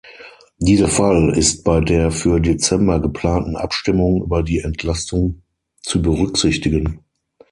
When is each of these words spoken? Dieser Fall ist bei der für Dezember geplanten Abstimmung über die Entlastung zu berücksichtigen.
Dieser 0.57 0.87
Fall 0.87 1.29
ist 1.37 1.63
bei 1.63 1.79
der 1.79 2.09
für 2.09 2.39
Dezember 2.39 2.99
geplanten 2.99 3.55
Abstimmung 3.55 4.23
über 4.23 4.41
die 4.41 4.57
Entlastung 4.57 5.43
zu 5.83 6.01
berücksichtigen. 6.01 7.01